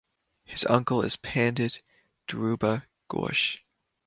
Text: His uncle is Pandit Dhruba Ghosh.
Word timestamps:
His 0.45 0.65
uncle 0.65 1.03
is 1.03 1.15
Pandit 1.15 1.83
Dhruba 2.27 2.87
Ghosh. 3.07 3.59